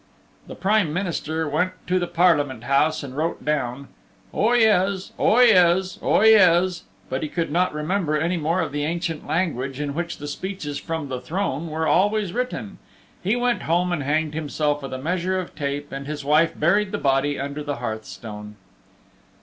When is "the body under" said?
16.91-17.61